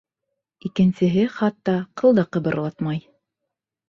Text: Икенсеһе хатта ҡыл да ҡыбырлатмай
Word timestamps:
Икенсеһе 0.69 1.25
хатта 1.33 1.75
ҡыл 2.03 2.15
да 2.21 2.23
ҡыбырлатмай 2.37 3.03